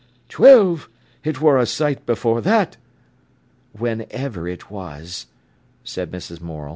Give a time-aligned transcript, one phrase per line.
[0.29, 0.89] "Twelve!
[1.23, 2.75] It wor a sight afore that!"
[3.71, 5.27] "Whenever it was,"
[5.83, 6.41] said Mrs.
[6.41, 6.69] Morel.